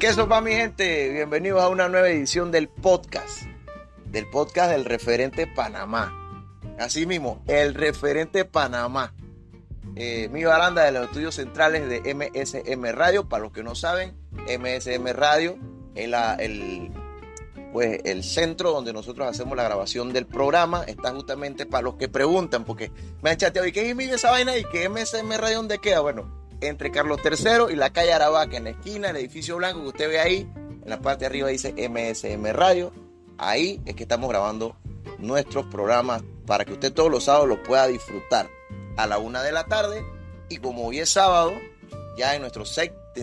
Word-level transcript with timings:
¿Qué 0.00 0.14
sopa 0.14 0.40
mi 0.40 0.52
gente? 0.52 1.10
Bienvenidos 1.10 1.60
a 1.60 1.68
una 1.68 1.90
nueva 1.90 2.08
edición 2.08 2.50
del 2.50 2.70
podcast, 2.70 3.42
del 4.06 4.26
podcast 4.30 4.70
del 4.70 4.86
referente 4.86 5.46
Panamá. 5.46 6.58
Así 6.78 7.04
mismo, 7.04 7.42
el 7.46 7.74
referente 7.74 8.46
Panamá. 8.46 9.12
Eh, 9.96 10.30
mi 10.32 10.42
baranda 10.42 10.84
de 10.84 10.92
los 10.92 11.04
estudios 11.04 11.34
centrales 11.34 11.86
de 11.86 12.14
MSM 12.14 12.82
Radio, 12.94 13.28
para 13.28 13.42
los 13.42 13.52
que 13.52 13.62
no 13.62 13.74
saben, 13.74 14.16
MSM 14.32 15.06
Radio 15.12 15.58
es 15.94 16.10
el, 16.38 16.90
pues, 17.74 18.00
el 18.04 18.24
centro 18.24 18.70
donde 18.70 18.94
nosotros 18.94 19.28
hacemos 19.28 19.54
la 19.54 19.64
grabación 19.64 20.14
del 20.14 20.24
programa. 20.24 20.82
Está 20.84 21.12
justamente 21.12 21.66
para 21.66 21.82
los 21.82 21.96
que 21.96 22.08
preguntan, 22.08 22.64
porque 22.64 22.90
me 23.20 23.28
han 23.28 23.36
chateado, 23.36 23.68
¿y 23.68 23.72
qué 23.72 23.90
es 23.90 23.98
esa 23.98 24.30
vaina? 24.30 24.56
¿Y 24.56 24.64
qué 24.64 24.88
MSM 24.88 25.30
Radio 25.36 25.58
dónde 25.58 25.76
queda? 25.76 26.00
Bueno, 26.00 26.39
entre 26.60 26.90
Carlos 26.90 27.20
III 27.24 27.72
y 27.72 27.76
la 27.76 27.90
calle 27.90 28.12
Aravaca, 28.12 28.56
en 28.56 28.64
la 28.64 28.70
esquina, 28.70 29.10
el 29.10 29.16
edificio 29.16 29.56
blanco 29.56 29.82
que 29.82 29.88
usted 29.88 30.08
ve 30.08 30.20
ahí, 30.20 30.48
en 30.56 30.88
la 30.88 31.00
parte 31.00 31.20
de 31.20 31.26
arriba 31.26 31.48
dice 31.48 31.74
MSM 31.88 32.52
Radio. 32.52 32.92
Ahí 33.38 33.80
es 33.86 33.94
que 33.94 34.02
estamos 34.02 34.28
grabando 34.28 34.76
nuestros 35.18 35.66
programas 35.66 36.22
para 36.46 36.64
que 36.64 36.72
usted 36.72 36.92
todos 36.92 37.10
los 37.10 37.24
sábados 37.24 37.48
los 37.48 37.58
pueda 37.58 37.86
disfrutar 37.86 38.48
a 38.96 39.06
la 39.06 39.18
una 39.18 39.42
de 39.42 39.52
la 39.52 39.64
tarde. 39.64 40.04
Y 40.48 40.58
como 40.58 40.86
hoy 40.86 40.98
es 40.98 41.10
sábado, 41.10 41.52
ya 42.16 42.34
en, 42.34 42.42
nuestro 42.42 42.64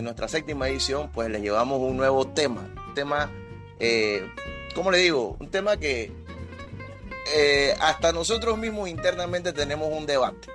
nuestra 0.02 0.28
séptima 0.28 0.70
edición, 0.70 1.12
pues 1.12 1.30
le 1.30 1.42
llevamos 1.42 1.80
un 1.80 1.98
nuevo 1.98 2.28
tema. 2.28 2.70
Un 2.88 2.94
tema, 2.94 3.32
eh, 3.80 4.28
¿cómo 4.74 4.92
le 4.92 5.00
digo? 5.00 5.36
Un 5.40 5.50
tema 5.50 5.78
que 5.78 6.12
eh, 7.36 7.76
hasta 7.80 8.12
nosotros 8.12 8.58
mismos 8.58 8.90
internamente 8.90 9.54
tenemos 9.54 9.90
un 9.92 10.06
debate 10.06 10.48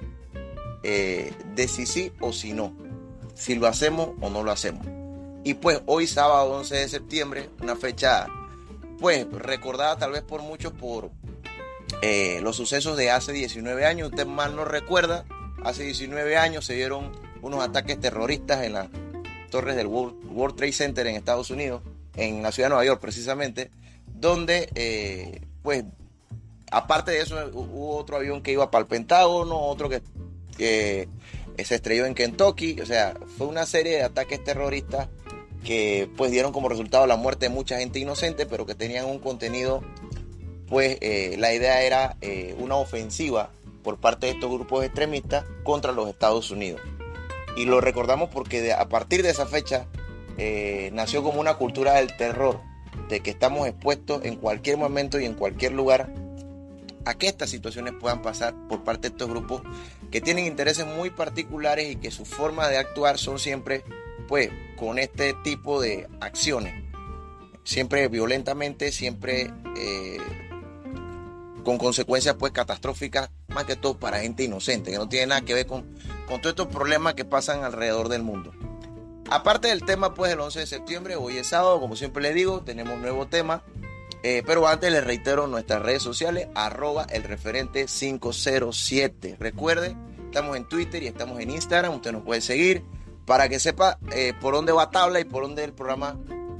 eh, 0.82 1.32
de 1.54 1.68
si 1.68 1.86
sí 1.86 2.12
o 2.20 2.32
si 2.32 2.52
no, 2.52 2.74
si 3.34 3.54
lo 3.54 3.66
hacemos 3.66 4.10
o 4.20 4.30
no 4.30 4.42
lo 4.42 4.50
hacemos. 4.50 4.86
Y 5.44 5.54
pues 5.54 5.80
hoy 5.86 6.06
sábado 6.06 6.52
11 6.52 6.74
de 6.76 6.88
septiembre, 6.88 7.50
una 7.60 7.76
fecha 7.76 8.26
pues 9.00 9.26
recordada 9.32 9.96
tal 9.98 10.12
vez 10.12 10.22
por 10.22 10.42
muchos 10.42 10.72
por 10.72 11.10
eh, 12.00 12.40
los 12.42 12.56
sucesos 12.56 12.96
de 12.96 13.10
hace 13.10 13.32
19 13.32 13.84
años, 13.84 14.10
usted 14.10 14.26
mal 14.26 14.54
no 14.54 14.64
recuerda, 14.64 15.24
hace 15.64 15.82
19 15.82 16.36
años 16.36 16.64
se 16.64 16.74
dieron 16.74 17.12
unos 17.42 17.62
ataques 17.62 17.98
terroristas 17.98 18.64
en 18.64 18.74
las 18.74 18.88
torres 19.50 19.76
del 19.76 19.88
World, 19.88 20.56
Trade 20.56 20.72
Center 20.72 21.06
en 21.06 21.16
Estados 21.16 21.50
Unidos, 21.50 21.82
en 22.16 22.42
la 22.42 22.52
ciudad 22.52 22.68
de 22.68 22.70
Nueva 22.70 22.84
York 22.84 23.00
precisamente, 23.00 23.70
donde 24.06 24.70
eh, 24.74 25.42
pues 25.62 25.84
aparte 26.70 27.10
de 27.10 27.20
eso 27.20 27.36
hubo 27.52 27.96
otro 27.96 28.16
avión 28.16 28.42
que 28.42 28.52
iba 28.52 28.70
para 28.70 28.82
el 28.82 28.88
Pentágono, 28.88 29.58
otro 29.60 29.88
que 29.88 30.02
que 30.56 31.08
se 31.58 31.74
estrelló 31.74 32.06
en 32.06 32.14
Kentucky, 32.14 32.80
o 32.80 32.86
sea, 32.86 33.14
fue 33.36 33.46
una 33.46 33.66
serie 33.66 33.96
de 33.96 34.02
ataques 34.02 34.42
terroristas 34.42 35.08
que 35.64 36.08
pues 36.16 36.30
dieron 36.30 36.52
como 36.52 36.68
resultado 36.68 37.06
la 37.06 37.16
muerte 37.16 37.46
de 37.46 37.54
mucha 37.54 37.78
gente 37.78 37.98
inocente, 37.98 38.46
pero 38.46 38.66
que 38.66 38.74
tenían 38.74 39.06
un 39.06 39.18
contenido, 39.18 39.82
pues 40.68 40.98
eh, 41.00 41.36
la 41.38 41.54
idea 41.54 41.82
era 41.82 42.16
eh, 42.20 42.54
una 42.58 42.76
ofensiva 42.76 43.50
por 43.82 43.98
parte 43.98 44.26
de 44.26 44.32
estos 44.32 44.50
grupos 44.50 44.84
extremistas 44.84 45.44
contra 45.62 45.92
los 45.92 46.08
Estados 46.08 46.50
Unidos. 46.50 46.80
Y 47.56 47.66
lo 47.66 47.80
recordamos 47.80 48.30
porque 48.30 48.72
a 48.72 48.88
partir 48.88 49.22
de 49.22 49.30
esa 49.30 49.46
fecha 49.46 49.86
eh, 50.38 50.90
nació 50.92 51.22
como 51.22 51.40
una 51.40 51.54
cultura 51.54 51.94
del 51.94 52.16
terror, 52.16 52.60
de 53.08 53.20
que 53.20 53.30
estamos 53.30 53.68
expuestos 53.68 54.24
en 54.24 54.36
cualquier 54.36 54.78
momento 54.78 55.20
y 55.20 55.26
en 55.26 55.34
cualquier 55.34 55.72
lugar 55.72 56.12
a 57.04 57.14
que 57.14 57.28
estas 57.28 57.50
situaciones 57.50 57.94
puedan 57.98 58.22
pasar 58.22 58.54
por 58.68 58.84
parte 58.84 59.08
de 59.08 59.14
estos 59.14 59.28
grupos 59.28 59.62
que 60.10 60.20
tienen 60.20 60.46
intereses 60.46 60.86
muy 60.86 61.10
particulares 61.10 61.90
y 61.90 61.96
que 61.96 62.10
su 62.10 62.24
forma 62.24 62.68
de 62.68 62.78
actuar 62.78 63.18
son 63.18 63.38
siempre 63.38 63.84
pues 64.28 64.50
con 64.76 64.98
este 64.98 65.34
tipo 65.42 65.80
de 65.80 66.08
acciones. 66.20 66.74
Siempre 67.64 68.08
violentamente 68.08 68.92
siempre 68.92 69.52
eh, 69.76 70.18
con 71.64 71.78
consecuencias 71.78 72.36
pues 72.36 72.52
catastróficas 72.52 73.30
más 73.48 73.64
que 73.64 73.76
todo 73.76 73.98
para 73.98 74.20
gente 74.20 74.44
inocente 74.44 74.90
que 74.90 74.98
no 74.98 75.08
tiene 75.08 75.26
nada 75.26 75.42
que 75.42 75.54
ver 75.54 75.66
con, 75.66 75.82
con 76.26 76.40
todos 76.40 76.52
estos 76.52 76.66
problemas 76.68 77.14
que 77.14 77.24
pasan 77.24 77.64
alrededor 77.64 78.08
del 78.08 78.22
mundo. 78.22 78.52
Aparte 79.30 79.68
del 79.68 79.84
tema 79.84 80.14
pues 80.14 80.32
el 80.32 80.40
11 80.40 80.60
de 80.60 80.66
septiembre 80.66 81.16
hoy 81.16 81.38
es 81.38 81.48
sábado 81.48 81.80
como 81.80 81.96
siempre 81.96 82.22
le 82.22 82.34
digo 82.34 82.62
tenemos 82.62 82.94
un 82.94 83.02
nuevo 83.02 83.26
tema 83.26 83.62
eh, 84.22 84.42
pero 84.46 84.66
antes 84.68 84.92
les 84.92 85.02
reitero 85.02 85.48
nuestras 85.48 85.82
redes 85.82 86.02
sociales, 86.02 86.46
arroba 86.54 87.06
el 87.10 87.24
referente 87.24 87.86
507. 87.86 89.36
Recuerde, 89.40 89.96
estamos 90.24 90.56
en 90.56 90.68
Twitter 90.68 91.02
y 91.02 91.08
estamos 91.08 91.40
en 91.40 91.50
Instagram, 91.50 91.94
usted 91.94 92.12
nos 92.12 92.22
puede 92.22 92.40
seguir 92.40 92.84
para 93.26 93.48
que 93.48 93.58
sepa 93.58 93.98
eh, 94.14 94.32
por 94.40 94.54
dónde 94.54 94.72
va 94.72 94.90
tabla 94.90 95.18
y 95.18 95.24
por 95.24 95.42
dónde 95.42 95.64
el 95.64 95.72
programa 95.72 96.18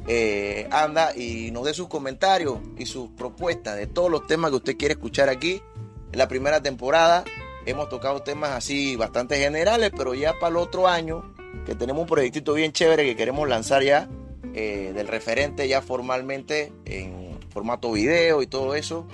eh, 0.09 0.69
anda 0.73 1.17
y 1.17 1.53
nos 1.53 1.65
dé 1.65 1.75
sus 1.75 1.87
comentarios 1.87 2.59
y 2.77 2.87
sus 2.87 3.11
propuestas 3.11 3.77
de 3.77 3.87
todos 3.87 4.11
los 4.11 4.27
temas 4.27 4.51
que 4.51 4.57
usted 4.57 4.77
quiere 4.77 4.95
escuchar 4.95 5.29
aquí. 5.29 5.63
En 6.11 6.19
la 6.19 6.27
primera 6.27 6.61
temporada 6.61 7.25
hemos 7.65 7.89
tocado 7.89 8.23
temas 8.23 8.51
así 8.51 8.97
bastante 8.97 9.37
generales, 9.37 9.93
pero 9.97 10.15
ya 10.15 10.33
para 10.35 10.49
el 10.49 10.57
otro 10.57 10.89
año, 10.89 11.33
que 11.65 11.77
tenemos 11.77 12.03
un 12.03 12.09
proyectito 12.09 12.55
bien 12.55 12.73
chévere 12.73 13.05
que 13.05 13.15
queremos 13.15 13.49
lanzar 13.49 13.85
ya, 13.85 14.09
del 14.53 15.09
referente 15.09 15.67
ya 15.67 15.81
formalmente 15.81 16.73
en 16.85 17.32
formato 17.53 17.93
video 17.93 18.43
y 18.43 18.47
todo 18.47 18.75
eso. 18.75 19.07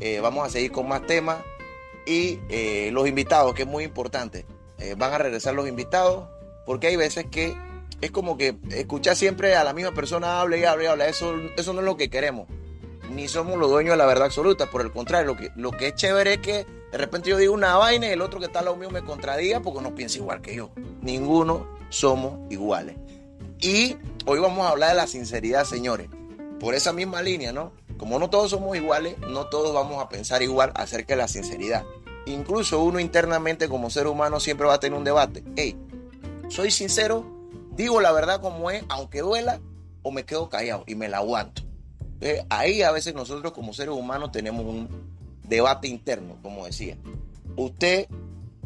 Eh, 0.00 0.20
vamos 0.20 0.46
a 0.46 0.50
seguir 0.50 0.72
con 0.72 0.88
más 0.88 1.06
temas. 1.06 1.38
Y 2.06 2.40
eh, 2.50 2.90
los 2.92 3.08
invitados, 3.08 3.54
que 3.54 3.62
es 3.62 3.68
muy 3.68 3.84
importante. 3.84 4.44
Eh, 4.78 4.94
van 4.98 5.12
a 5.12 5.18
regresar 5.18 5.54
los 5.54 5.66
invitados, 5.66 6.28
porque 6.66 6.88
hay 6.88 6.96
veces 6.96 7.26
que 7.30 7.56
es 8.00 8.10
como 8.10 8.36
que 8.36 8.56
escuchar 8.70 9.16
siempre 9.16 9.54
a 9.54 9.64
la 9.64 9.72
misma 9.72 9.92
persona 9.92 10.40
habla 10.40 10.56
y 10.56 10.64
habla 10.64 10.84
y 10.84 10.86
habla. 10.86 11.08
Eso, 11.08 11.34
eso 11.56 11.72
no 11.72 11.80
es 11.80 11.86
lo 11.86 11.96
que 11.96 12.10
queremos. 12.10 12.48
Ni 13.10 13.28
somos 13.28 13.58
los 13.58 13.70
dueños 13.70 13.92
de 13.92 13.98
la 13.98 14.06
verdad 14.06 14.26
absoluta. 14.26 14.70
Por 14.70 14.82
el 14.82 14.90
contrario, 14.90 15.32
lo 15.32 15.36
que, 15.36 15.50
lo 15.56 15.70
que 15.70 15.88
es 15.88 15.94
chévere 15.94 16.34
es 16.34 16.40
que 16.40 16.66
de 16.92 16.98
repente 16.98 17.30
yo 17.30 17.38
digo 17.38 17.54
una 17.54 17.76
vaina 17.76 18.06
y 18.06 18.10
el 18.10 18.20
otro 18.20 18.40
que 18.40 18.46
está 18.46 18.58
al 18.58 18.66
lado 18.66 18.76
mío 18.76 18.90
me 18.90 19.02
contradiga 19.02 19.60
porque 19.60 19.80
no 19.80 19.94
piensa 19.94 20.18
igual 20.18 20.42
que 20.42 20.54
yo. 20.54 20.70
Ninguno 21.00 21.66
somos 21.88 22.38
iguales. 22.50 22.96
Y 23.60 23.96
hoy 24.26 24.40
vamos 24.40 24.66
a 24.66 24.70
hablar 24.70 24.90
de 24.90 24.96
la 24.96 25.06
sinceridad, 25.06 25.64
señores. 25.64 26.08
Por 26.60 26.74
esa 26.74 26.92
misma 26.92 27.22
línea, 27.22 27.52
¿no? 27.52 27.72
Como 27.98 28.18
no 28.18 28.28
todos 28.28 28.50
somos 28.50 28.76
iguales, 28.76 29.16
no 29.18 29.46
todos 29.46 29.72
vamos 29.72 30.02
a 30.02 30.08
pensar 30.08 30.42
igual 30.42 30.72
acerca 30.74 31.14
de 31.14 31.18
la 31.18 31.28
sinceridad. 31.28 31.84
Incluso 32.26 32.82
uno 32.82 32.98
internamente 33.00 33.68
como 33.68 33.90
ser 33.90 34.06
humano 34.06 34.40
siempre 34.40 34.66
va 34.66 34.74
a 34.74 34.80
tener 34.80 34.98
un 34.98 35.04
debate. 35.04 35.44
Hey, 35.56 35.76
soy 36.48 36.70
sincero, 36.70 37.24
digo 37.72 38.00
la 38.00 38.12
verdad 38.12 38.40
como 38.40 38.70
es, 38.70 38.84
aunque 38.88 39.20
duela, 39.20 39.60
o 40.02 40.10
me 40.10 40.24
quedo 40.24 40.48
callado 40.48 40.84
y 40.86 40.94
me 40.94 41.08
la 41.08 41.18
aguanto. 41.18 41.62
ahí 42.48 42.82
a 42.82 42.90
veces 42.90 43.14
nosotros 43.14 43.52
como 43.52 43.72
seres 43.72 43.94
humanos 43.94 44.32
tenemos 44.32 44.64
un 44.64 44.88
debate 45.44 45.88
interno, 45.88 46.36
como 46.42 46.66
decía. 46.66 46.96
Usted, 47.56 48.08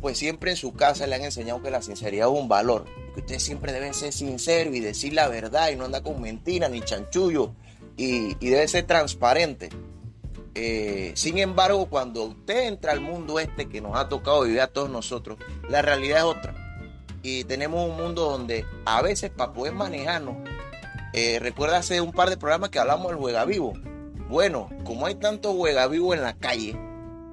pues 0.00 0.18
siempre 0.18 0.52
en 0.52 0.56
su 0.56 0.72
casa 0.72 1.06
le 1.06 1.16
han 1.16 1.24
enseñado 1.24 1.62
que 1.62 1.70
la 1.70 1.82
sinceridad 1.82 2.28
es 2.28 2.34
un 2.34 2.48
valor, 2.48 2.84
que 3.14 3.20
usted 3.20 3.38
siempre 3.38 3.72
debe 3.72 3.92
ser 3.92 4.12
sincero 4.12 4.74
y 4.74 4.80
decir 4.80 5.12
la 5.12 5.28
verdad 5.28 5.70
y 5.70 5.76
no 5.76 5.84
anda 5.84 6.02
con 6.02 6.20
mentiras 6.20 6.70
ni 6.70 6.80
chanchullo 6.80 7.54
y, 7.98 8.34
debe 8.36 8.66
ser 8.68 8.86
transparente. 8.86 9.68
Eh, 10.54 11.12
sin 11.14 11.36
embargo, 11.38 11.86
cuando 11.90 12.24
usted 12.24 12.68
entra 12.68 12.92
al 12.92 13.00
mundo 13.00 13.38
este 13.38 13.68
que 13.68 13.80
nos 13.80 13.96
ha 13.96 14.08
tocado 14.08 14.42
vivir 14.42 14.60
a 14.60 14.68
todos 14.68 14.88
nosotros, 14.88 15.38
la 15.68 15.82
realidad 15.82 16.18
es 16.18 16.24
otra. 16.24 16.54
Y 17.22 17.44
tenemos 17.44 17.86
un 17.90 17.96
mundo 17.96 18.30
donde 18.30 18.64
a 18.86 19.02
veces 19.02 19.30
para 19.30 19.52
poder 19.52 19.74
manejarnos, 19.74 20.36
eh, 21.12 21.38
recuerda 21.40 21.78
hace 21.78 22.00
un 22.00 22.12
par 22.12 22.30
de 22.30 22.36
programas 22.36 22.70
que 22.70 22.78
hablamos 22.78 23.08
del 23.08 23.18
juega 23.18 23.44
vivo. 23.44 23.74
Bueno, 24.28 24.70
como 24.84 25.06
hay 25.06 25.16
tanto 25.16 25.52
juega 25.54 25.86
vivo 25.88 26.14
en 26.14 26.22
la 26.22 26.34
calle, 26.34 26.76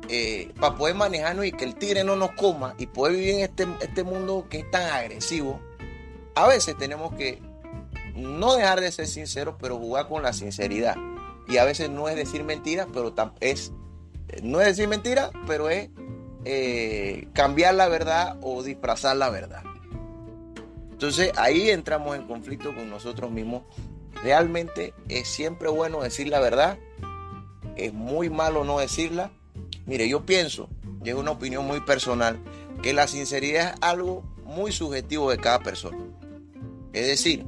eh, 0.09 0.51
para 0.59 0.75
poder 0.75 0.95
manejarnos 0.95 1.45
y 1.45 1.51
que 1.51 1.65
el 1.65 1.75
tigre 1.75 2.03
no 2.03 2.15
nos 2.15 2.31
coma 2.31 2.75
y 2.77 2.87
poder 2.87 3.15
vivir 3.15 3.35
en 3.35 3.39
este, 3.41 3.67
este 3.81 4.03
mundo 4.03 4.47
que 4.49 4.59
es 4.59 4.71
tan 4.71 4.89
agresivo, 4.89 5.59
a 6.35 6.47
veces 6.47 6.77
tenemos 6.77 7.13
que 7.15 7.41
no 8.15 8.55
dejar 8.55 8.81
de 8.81 8.91
ser 8.91 9.07
sincero, 9.07 9.57
pero 9.59 9.77
jugar 9.77 10.07
con 10.07 10.23
la 10.23 10.33
sinceridad. 10.33 10.95
Y 11.47 11.57
a 11.57 11.65
veces 11.65 11.89
no 11.89 12.09
es 12.09 12.15
decir 12.15 12.43
mentiras, 12.43 12.87
pero 12.93 13.13
es, 13.39 13.71
no 14.41 14.61
es 14.61 14.67
decir 14.67 14.87
mentiras, 14.87 15.31
pero 15.45 15.69
es 15.69 15.89
eh, 16.45 17.27
cambiar 17.33 17.75
la 17.75 17.87
verdad 17.87 18.37
o 18.41 18.63
disfrazar 18.63 19.17
la 19.17 19.29
verdad. 19.29 19.63
Entonces 20.91 21.31
ahí 21.35 21.69
entramos 21.69 22.15
en 22.15 22.25
conflicto 22.25 22.73
con 22.73 22.89
nosotros 22.89 23.29
mismos. 23.29 23.63
Realmente 24.23 24.93
es 25.09 25.27
siempre 25.27 25.69
bueno 25.69 26.01
decir 26.01 26.29
la 26.29 26.39
verdad. 26.39 26.79
Es 27.75 27.93
muy 27.93 28.29
malo 28.29 28.63
no 28.63 28.79
decirla. 28.79 29.31
Mire, 29.85 30.07
yo 30.07 30.25
pienso, 30.25 30.69
y 31.03 31.09
es 31.09 31.15
una 31.15 31.31
opinión 31.31 31.65
muy 31.65 31.81
personal, 31.81 32.39
que 32.81 32.93
la 32.93 33.07
sinceridad 33.07 33.73
es 33.73 33.75
algo 33.81 34.23
muy 34.45 34.71
subjetivo 34.71 35.29
de 35.29 35.37
cada 35.37 35.59
persona. 35.59 35.97
Es 36.93 37.07
decir, 37.07 37.45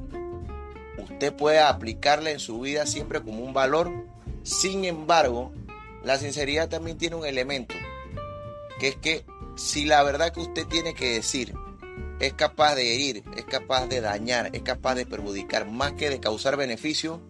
usted 1.18 1.34
puede 1.34 1.58
aplicarla 1.58 2.30
en 2.30 2.38
su 2.38 2.60
vida 2.60 2.86
siempre 2.86 3.20
como 3.20 3.44
un 3.44 3.52
valor. 3.52 3.90
Sin 4.44 4.84
embargo, 4.84 5.50
la 6.04 6.16
sinceridad 6.16 6.68
también 6.68 6.96
tiene 6.96 7.16
un 7.16 7.26
elemento, 7.26 7.74
que 8.78 8.86
es 8.86 8.96
que 8.96 9.24
si 9.56 9.84
la 9.84 10.04
verdad 10.04 10.32
que 10.32 10.38
usted 10.38 10.64
tiene 10.68 10.94
que 10.94 11.14
decir 11.14 11.54
es 12.20 12.34
capaz 12.34 12.76
de 12.76 12.94
herir, 12.94 13.24
es 13.36 13.44
capaz 13.46 13.88
de 13.88 14.00
dañar, 14.00 14.50
es 14.52 14.62
capaz 14.62 14.94
de 14.94 15.06
perjudicar, 15.06 15.68
más 15.68 15.94
que 15.94 16.08
de 16.08 16.20
causar 16.20 16.56
beneficio, 16.56 17.20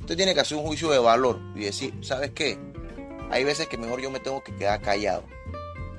usted 0.00 0.16
tiene 0.16 0.32
que 0.32 0.40
hacer 0.40 0.56
un 0.56 0.64
juicio 0.64 0.90
de 0.90 0.98
valor 0.98 1.38
y 1.54 1.64
decir, 1.64 1.92
¿sabes 2.00 2.30
qué? 2.30 2.58
Hay 3.30 3.44
veces 3.44 3.68
que 3.68 3.76
mejor 3.76 4.00
yo 4.00 4.10
me 4.10 4.20
tengo 4.20 4.42
que 4.42 4.56
quedar 4.56 4.80
callado. 4.80 5.22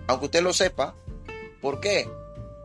Aunque 0.08 0.26
usted 0.26 0.42
lo 0.42 0.52
sepa, 0.52 0.96
¿por 1.62 1.80
qué? 1.80 2.10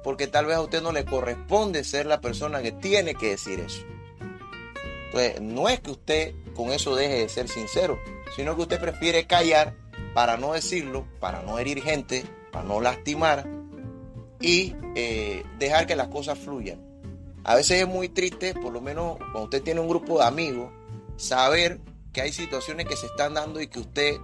Porque 0.03 0.27
tal 0.27 0.47
vez 0.47 0.57
a 0.57 0.63
usted 0.63 0.81
no 0.81 0.91
le 0.91 1.05
corresponde 1.05 1.85
ser 1.85 2.07
la 2.07 2.23
persona 2.23 2.63
que 2.63 2.73
tiene 2.73 3.15
que 3.15 3.29
decir 3.29 3.61
eso. 3.61 3.85
Entonces, 5.13 5.41
no 5.41 5.69
es 5.69 5.81
que 5.81 5.91
usted 5.91 6.35
con 6.55 6.71
eso 6.71 6.95
deje 6.95 7.15
de 7.15 7.29
ser 7.29 7.49
sincero, 7.49 7.99
sino 8.37 8.55
que 8.55 8.63
usted 8.63 8.81
prefiere 8.81 9.27
callar 9.27 9.75
para 10.15 10.37
no 10.37 10.53
decirlo, 10.53 11.05
para 11.19 11.43
no 11.43 11.59
herir 11.59 11.83
gente, 11.83 12.25
para 12.53 12.65
no 12.65 12.81
lastimar 12.81 13.49
y 14.41 14.75
eh, 14.95 15.43
dejar 15.59 15.89
que 15.89 15.97
las 15.97 16.09
cosas 16.09 16.39
fluyan. 16.39 16.81
A 17.43 17.57
veces 17.57 17.81
es 17.81 17.89
muy 17.89 18.09
triste, 18.09 18.55
por 18.55 18.73
lo 18.73 18.81
menos 18.81 19.19
cuando 19.19 19.45
usted 19.45 19.63
tiene 19.63 19.81
un 19.81 19.89
grupo 19.89 20.19
de 20.19 20.27
amigos, 20.27 20.71
saber 21.17 21.81
que 22.13 22.21
hay 22.21 22.33
situaciones 22.33 22.87
que 22.87 22.97
se 22.97 23.07
están 23.07 23.35
dando 23.35 23.61
y 23.61 23.67
que 23.67 23.81
usted 23.81 24.17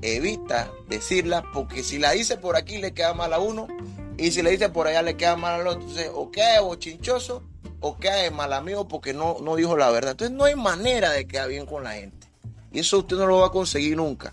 evita 0.00 0.70
decirlas, 0.88 1.42
porque 1.52 1.82
si 1.82 1.98
la 1.98 2.12
dice 2.12 2.36
por 2.36 2.54
aquí 2.54 2.78
le 2.78 2.92
queda 2.92 3.14
mal 3.14 3.32
a 3.32 3.40
uno 3.40 3.66
y 4.16 4.30
si 4.30 4.42
le 4.42 4.50
dice 4.50 4.68
por 4.68 4.86
allá 4.86 5.02
le 5.02 5.16
queda 5.16 5.34
mal 5.34 5.60
al 5.60 5.66
otro. 5.66 5.80
Entonces, 5.80 6.10
o 6.14 6.30
queda 6.30 6.60
bochinchoso 6.60 7.42
o 7.80 7.96
queda 7.96 8.30
mal 8.30 8.52
amigo 8.52 8.86
porque 8.88 9.12
no, 9.12 9.38
no 9.42 9.56
dijo 9.56 9.76
la 9.76 9.90
verdad. 9.90 10.12
Entonces, 10.12 10.36
no 10.36 10.44
hay 10.44 10.54
manera 10.54 11.10
de 11.10 11.26
quedar 11.26 11.48
bien 11.48 11.66
con 11.66 11.84
la 11.84 11.94
gente. 11.94 12.28
Y 12.72 12.80
eso 12.80 12.98
usted 12.98 13.16
no 13.16 13.26
lo 13.26 13.38
va 13.38 13.46
a 13.46 13.50
conseguir 13.50 13.96
nunca. 13.96 14.32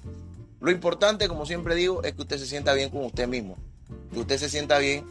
Lo 0.59 0.71
importante, 0.71 1.27
como 1.27 1.45
siempre 1.45 1.75
digo, 1.75 2.03
es 2.03 2.13
que 2.13 2.21
usted 2.21 2.37
se 2.37 2.45
sienta 2.45 2.73
bien 2.73 2.89
con 2.89 3.05
usted 3.05 3.27
mismo. 3.27 3.57
Que 4.11 4.19
usted 4.19 4.37
se 4.37 4.49
sienta 4.49 4.77
bien 4.79 5.05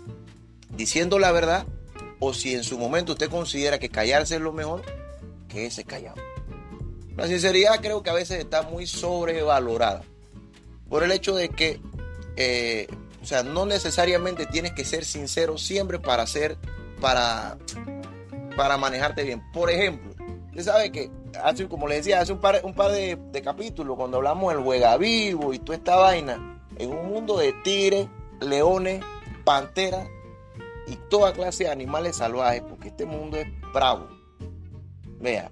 diciendo 0.70 1.18
la 1.18 1.32
verdad 1.32 1.66
o 2.18 2.34
si 2.34 2.54
en 2.54 2.64
su 2.64 2.78
momento 2.78 3.12
usted 3.12 3.30
considera 3.30 3.78
que 3.78 3.88
callarse 3.88 4.36
es 4.36 4.40
lo 4.40 4.52
mejor, 4.52 4.82
que 5.48 5.66
ese 5.66 5.84
callado. 5.84 6.20
La 7.16 7.26
sinceridad 7.26 7.80
creo 7.80 8.02
que 8.02 8.10
a 8.10 8.14
veces 8.14 8.38
está 8.38 8.62
muy 8.62 8.86
sobrevalorada 8.86 10.02
por 10.88 11.02
el 11.02 11.12
hecho 11.12 11.34
de 11.34 11.48
que, 11.48 11.80
eh, 12.36 12.86
o 13.22 13.26
sea, 13.26 13.42
no 13.42 13.66
necesariamente 13.66 14.46
tienes 14.46 14.72
que 14.72 14.84
ser 14.84 15.04
sincero 15.04 15.58
siempre 15.58 15.98
para 15.98 16.26
ser, 16.26 16.56
para, 17.00 17.58
para 18.56 18.76
manejarte 18.76 19.22
bien. 19.24 19.42
Por 19.52 19.70
ejemplo, 19.70 20.12
usted 20.48 20.62
sabe 20.62 20.90
que 20.90 21.10
hace, 21.42 21.68
como 21.68 21.86
le 21.86 21.96
decía, 21.96 22.20
hace 22.20 22.32
un 22.32 22.40
par, 22.40 22.60
de, 22.62 23.42
capítulos, 23.44 23.96
cuando 23.96 24.16
hablamos 24.16 24.52
del 24.52 24.62
juega 24.62 24.96
vivo 24.96 25.52
y 25.52 25.58
toda 25.58 25.78
esta 25.78 25.96
vaina, 25.96 26.62
en 26.78 26.90
un 26.90 27.08
mundo 27.08 27.38
de 27.38 27.52
tigres, 27.64 28.08
leones, 28.40 29.04
panteras 29.44 30.08
y 30.86 30.96
toda 31.08 31.32
clase 31.32 31.64
de 31.64 31.70
animales 31.70 32.16
salvajes, 32.16 32.62
porque 32.62 32.88
este 32.88 33.04
mundo 33.06 33.36
es 33.36 33.46
bravo. 33.72 34.08
Vea, 35.20 35.50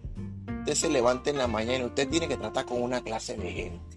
usted 0.61 0.75
se 0.75 0.89
levanta 0.89 1.31
en 1.31 1.39
la 1.39 1.47
mañana 1.47 1.85
y 1.85 1.87
usted 1.87 2.09
tiene 2.09 2.29
que 2.29 2.37
tratar 2.37 2.65
con 2.65 2.83
una 2.83 3.03
clase 3.03 3.37
de 3.37 3.53
gente 3.53 3.95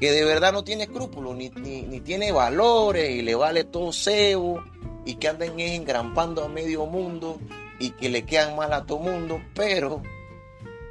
que 0.00 0.12
de 0.12 0.24
verdad 0.24 0.52
no 0.52 0.62
tiene 0.62 0.84
escrúpulos, 0.84 1.36
ni, 1.36 1.50
ni, 1.50 2.00
tiene 2.00 2.30
valores 2.30 3.10
y 3.10 3.22
le 3.22 3.34
vale 3.34 3.64
todo 3.64 3.92
cebo 3.92 4.62
y 5.04 5.16
que 5.16 5.28
andan 5.28 5.58
engrampando 5.58 6.44
a 6.44 6.48
medio 6.48 6.86
mundo 6.86 7.40
y 7.78 7.90
que 7.90 8.08
le 8.08 8.24
quedan 8.24 8.56
mal 8.56 8.72
a 8.72 8.86
todo 8.86 8.98
mundo, 8.98 9.40
pero 9.54 10.02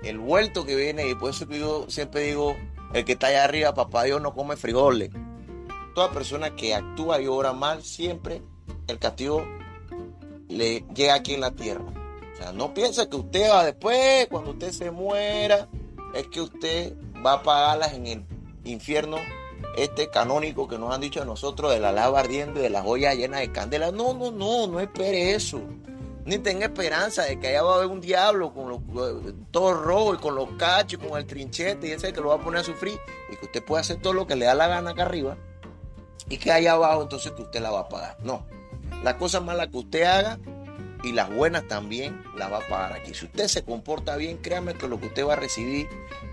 el 0.04 0.20
vuelto 0.20 0.66
que 0.66 0.76
viene, 0.76 1.10
y 1.10 1.16
por 1.16 1.32
eso 1.32 1.48
que 1.48 1.60
yo 1.60 1.86
siempre 1.90 2.22
digo, 2.22 2.56
el 2.94 3.04
que 3.04 3.14
está 3.14 3.28
allá 3.28 3.44
arriba, 3.44 3.74
papá 3.74 4.04
Dios 4.04 4.22
no 4.22 4.34
come 4.34 4.56
frijoles. 4.56 5.10
Toda 5.94 6.12
persona 6.12 6.56
que 6.56 6.76
actúa 6.76 7.20
y 7.22 7.28
obra 7.28 7.54
mal, 7.54 7.84
siempre 7.84 8.42
el 8.88 9.00
castigo 9.00 9.46
le 10.48 10.86
llega 10.94 11.16
aquí 11.16 11.34
en 11.34 11.42
la 11.42 11.52
tierra. 11.52 11.84
O 12.34 12.38
sea, 12.38 12.54
no 12.54 12.74
piense 12.74 13.10
que 13.10 13.18
usted 13.18 13.50
va 13.50 13.66
después, 13.66 14.28
cuando 14.28 14.52
usted 14.52 14.72
se 14.72 14.92
muera, 14.92 15.68
es 16.14 16.28
que 16.28 16.42
usted 16.42 16.94
va 17.26 17.34
a 17.34 17.44
pagarlas 17.44 17.94
en 17.94 18.08
el 18.08 18.26
infierno 18.64 19.18
este 19.76 20.10
canónico 20.10 20.68
que 20.68 20.78
nos 20.78 20.94
han 20.94 21.02
dicho 21.02 21.22
a 21.22 21.26
nosotros 21.26 21.72
de 21.72 21.80
la 21.80 21.92
lava 21.92 22.20
ardiendo 22.20 22.60
y 22.60 22.64
de 22.64 22.70
las 22.70 22.86
ollas 22.86 23.16
llenas 23.16 23.42
de 23.42 23.52
candela. 23.52 23.92
No, 23.92 24.14
no, 24.14 24.32
no, 24.32 24.68
no 24.68 24.80
espere 24.80 25.34
eso 25.34 25.62
ni 26.28 26.40
tenga 26.40 26.66
esperanza 26.66 27.24
de 27.24 27.40
que 27.40 27.48
allá 27.48 27.64
va 27.64 27.72
a 27.72 27.76
haber 27.78 27.88
un 27.88 28.02
diablo 28.02 28.54
con 28.54 28.68
los, 28.68 28.82
todo 29.50 29.74
rojo 29.74 30.14
y 30.14 30.18
con 30.18 30.36
los 30.36 30.50
cachos, 30.58 31.00
con 31.02 31.18
el 31.18 31.26
trinchete 31.26 31.88
y 31.88 31.92
ese 31.92 32.12
que 32.12 32.20
lo 32.20 32.28
va 32.28 32.36
a 32.36 32.40
poner 32.40 32.60
a 32.60 32.64
sufrir 32.66 33.00
y 33.32 33.38
que 33.38 33.46
usted 33.46 33.64
puede 33.64 33.80
hacer 33.80 34.02
todo 34.02 34.12
lo 34.12 34.28
que 34.28 34.36
le 34.36 34.46
da 34.46 34.54
la 34.54 34.68
gana 34.68 34.90
acá 34.90 35.04
arriba 35.04 35.38
y 36.28 36.38
que 36.38 36.52
allá 36.52 36.74
abajo 36.74 37.02
entonces 37.02 37.32
que 37.32 37.44
usted 37.44 37.62
la 37.62 37.72
va 37.72 37.80
a 37.80 37.88
pagar. 37.88 38.18
No, 38.24 38.46
las 39.06 39.14
cosas 39.14 39.42
malas 39.42 39.70
que 39.70 39.78
usted 39.78 40.04
haga 40.04 40.38
y 41.02 41.14
las 41.14 41.34
buenas 41.34 41.66
también 41.70 42.22
las 42.38 42.52
va 42.52 42.58
a 42.58 42.68
pagar 42.68 42.92
aquí. 42.92 43.14
Si 43.14 43.24
usted 43.24 43.48
se 43.48 43.64
comporta 43.64 44.18
bien, 44.18 44.36
créame 44.40 44.74
que 44.74 44.90
lo 44.90 45.00
que 45.00 45.06
usted 45.06 45.26
va 45.26 45.34
a 45.34 45.38
recibir 45.38 45.88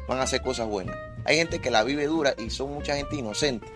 van 0.08 0.19
a 0.19 0.26
ser 0.26 0.43
cosas 0.43 0.67
buenas. 0.67 0.96
Hay 1.25 1.37
gente 1.37 1.61
que 1.61 1.70
la 1.70 1.85
vive 1.85 2.06
dura 2.06 2.35
y 2.37 2.50
son 2.50 2.75
mucha 2.75 2.96
gente 2.96 3.14
inocente. 3.14 3.69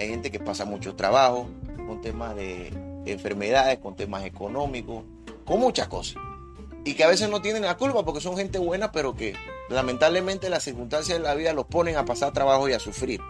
Hay 0.00 0.08
gente 0.08 0.32
que 0.32 0.40
pasa 0.40 0.64
mucho 0.64 0.96
trabajo 0.96 1.48
con 1.86 2.00
temas 2.00 2.34
de 2.34 2.72
enfermedades, 3.06 3.78
con 3.78 3.94
temas 3.94 4.24
económicos, 4.24 5.04
con 5.48 5.60
muchas 5.60 5.88
cosas. 5.88 6.22
Y 6.84 6.94
que 6.94 7.04
a 7.04 7.08
veces 7.08 7.28
no 7.30 7.40
tienen 7.40 7.62
la 7.62 7.76
culpa 7.76 8.04
porque 8.04 8.20
son 8.20 8.36
gente 8.36 8.58
buena, 8.58 8.92
pero 8.92 9.16
que 9.16 9.34
lamentablemente 9.70 10.50
las 10.50 10.62
circunstancias 10.62 11.18
de 11.18 11.24
la 11.24 11.34
vida 11.34 11.54
los 11.54 11.66
ponen 11.66 11.96
a 11.96 12.04
pasar 12.04 12.32
trabajo 12.32 12.68
y 12.68 12.74
a 12.74 12.78
sufrir. 12.78 13.20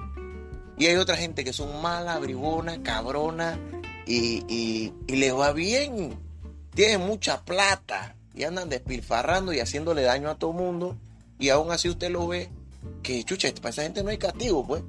Y 0.76 0.86
hay 0.86 0.96
otra 0.96 1.16
gente 1.16 1.44
que 1.44 1.52
son 1.52 1.80
mala, 1.80 2.18
bribona, 2.18 2.82
cabrona 2.82 3.58
y, 4.06 4.92
les 5.06 5.34
va 5.34 5.52
bien. 5.52 6.18
Tienen 6.74 7.00
mucha 7.00 7.44
plata 7.44 8.16
y 8.34 8.44
andan 8.44 8.68
despilfarrando 8.68 9.52
y 9.52 9.60
haciéndole 9.60 10.02
daño 10.02 10.28
a 10.28 10.34
todo 10.34 10.52
mundo. 10.52 10.96
Y 11.38 11.50
aún 11.50 11.70
así 11.70 11.88
usted 11.88 12.10
lo 12.10 12.26
ve 12.26 12.48
que, 13.02 13.22
chucha, 13.24 13.48
para 13.54 13.70
esa 13.70 13.82
gente 13.82 14.02
no 14.02 14.10
hay 14.10 14.18
castigo, 14.18 14.66
pues. 14.66 14.82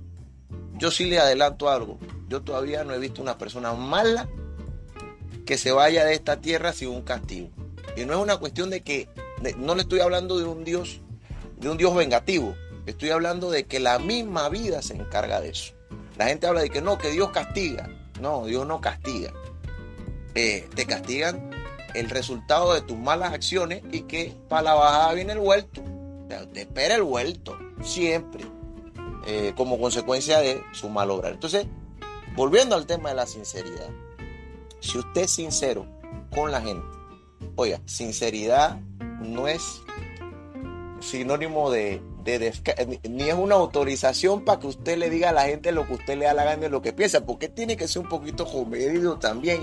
Yo 0.77 0.89
sí 0.89 1.05
le 1.05 1.19
adelanto 1.19 1.69
algo. 1.69 1.99
Yo 2.27 2.41
todavía 2.41 2.83
no 2.83 2.93
he 2.93 2.99
visto 2.99 3.21
una 3.21 3.37
persona 3.37 3.73
mala 3.73 4.27
que 5.49 5.57
se 5.57 5.71
vaya 5.71 6.05
de 6.05 6.13
esta 6.13 6.39
tierra 6.39 6.73
sin 6.73 6.89
un 6.89 7.01
castigo. 7.01 7.49
Y 7.97 8.05
no 8.05 8.13
es 8.13 8.19
una 8.19 8.37
cuestión 8.37 8.69
de 8.69 8.81
que, 8.81 9.09
no 9.57 9.73
le 9.73 9.81
estoy 9.81 9.99
hablando 9.99 10.37
de 10.37 10.43
un 10.43 10.63
Dios, 10.63 11.01
de 11.57 11.71
un 11.71 11.77
Dios 11.77 11.95
vengativo. 11.95 12.53
Estoy 12.85 13.09
hablando 13.09 13.49
de 13.49 13.63
que 13.65 13.79
la 13.79 13.97
misma 13.97 14.47
vida 14.49 14.83
se 14.83 14.93
encarga 14.93 15.41
de 15.41 15.49
eso. 15.49 15.73
La 16.19 16.27
gente 16.27 16.45
habla 16.45 16.61
de 16.61 16.69
que 16.69 16.81
no, 16.81 16.99
que 16.99 17.09
Dios 17.09 17.31
castiga. 17.31 17.89
No, 18.21 18.45
Dios 18.45 18.67
no 18.67 18.79
castiga. 18.79 19.33
Eh, 20.35 20.69
te 20.75 20.85
castigan 20.85 21.49
el 21.95 22.11
resultado 22.11 22.75
de 22.75 22.81
tus 22.81 22.99
malas 22.99 23.33
acciones 23.33 23.81
y 23.91 24.01
que 24.01 24.35
para 24.49 24.61
la 24.61 24.73
bajada 24.75 25.13
viene 25.13 25.33
el 25.33 25.39
vuelto. 25.39 25.81
te 26.53 26.61
espera 26.61 26.93
el 26.93 27.01
vuelto, 27.01 27.57
siempre, 27.81 28.45
eh, 29.25 29.53
como 29.57 29.79
consecuencia 29.79 30.41
de 30.41 30.61
su 30.73 30.89
mal 30.89 31.09
obrar. 31.09 31.33
Entonces, 31.33 31.65
volviendo 32.35 32.75
al 32.75 32.85
tema 32.85 33.09
de 33.09 33.15
la 33.15 33.25
sinceridad. 33.25 33.89
Si 34.79 34.97
usted 34.97 35.21
es 35.21 35.31
sincero 35.31 35.85
con 36.33 36.51
la 36.51 36.61
gente, 36.61 36.85
oiga, 37.55 37.81
sinceridad 37.85 38.79
no 39.21 39.47
es 39.47 39.81
sinónimo 41.01 41.71
de, 41.71 42.01
ni 43.09 43.23
es 43.23 43.33
una 43.33 43.55
autorización 43.55 44.43
para 44.43 44.59
que 44.59 44.67
usted 44.67 44.97
le 44.97 45.09
diga 45.09 45.29
a 45.29 45.33
la 45.33 45.43
gente 45.43 45.71
lo 45.71 45.87
que 45.87 45.93
usted 45.93 46.17
le 46.17 46.25
da 46.25 46.33
la 46.33 46.43
gana 46.43 46.67
y 46.67 46.69
lo 46.69 46.81
que 46.81 46.93
piensa, 46.93 47.25
porque 47.25 47.49
tiene 47.49 47.77
que 47.77 47.87
ser 47.87 48.01
un 48.01 48.09
poquito 48.09 48.45
comedido 48.45 49.17
también 49.17 49.61